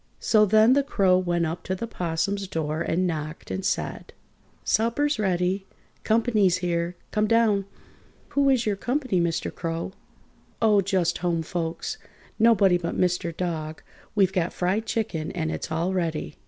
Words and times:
So 0.19 0.47
then 0.47 0.73
the 0.73 0.81
Crow 0.81 1.19
went 1.19 1.45
up 1.45 1.61
to 1.65 1.75
the 1.75 1.85
'Possum's 1.85 2.47
door 2.47 2.81
and 2.81 3.05
knocked 3.05 3.51
and 3.51 3.63
said: 3.63 4.13
"Supper's 4.63 5.19
ready! 5.19 5.67
Comp'ny's 6.03 6.57
here! 6.57 6.95
Come 7.11 7.27
down!" 7.27 7.65
[Illustration: 7.65 7.85
"WHO 8.29 8.49
IS 8.49 8.65
YOUR 8.65 8.75
COMPANY, 8.77 9.21
MR. 9.21 9.53
CROW?"] 9.53 9.91
"Who 9.91 9.91
is 9.91 9.91
your 9.91 9.91
company, 9.91 9.91
Mr. 9.91 9.91
Crow?" 9.93 9.93
"Oh, 10.59 10.81
just 10.81 11.17
home 11.19 11.43
folks. 11.43 11.99
Nobody 12.39 12.79
but 12.79 12.97
Mr. 12.99 13.37
Dog. 13.37 13.83
We've 14.15 14.33
got 14.33 14.53
fried 14.53 14.87
chicken 14.87 15.31
and 15.33 15.51
it's 15.51 15.69
all 15.71 15.93
ready." 15.93 16.35